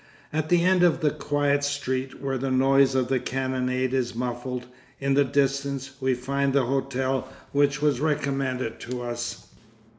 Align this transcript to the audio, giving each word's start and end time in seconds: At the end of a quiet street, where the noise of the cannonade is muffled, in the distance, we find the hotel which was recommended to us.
At 0.33 0.49
the 0.49 0.63
end 0.63 0.81
of 0.81 1.03
a 1.03 1.11
quiet 1.11 1.63
street, 1.63 2.21
where 2.23 2.39
the 2.39 2.49
noise 2.49 2.95
of 2.95 3.07
the 3.07 3.19
cannonade 3.19 3.93
is 3.93 4.15
muffled, 4.15 4.65
in 4.99 5.13
the 5.13 5.23
distance, 5.23 5.91
we 5.99 6.15
find 6.15 6.53
the 6.53 6.65
hotel 6.65 7.29
which 7.51 7.83
was 7.83 7.99
recommended 8.01 8.79
to 8.79 9.03
us. 9.03 9.45